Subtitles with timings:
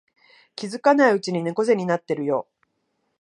[0.55, 2.47] 気づかないうちに猫背になってるよ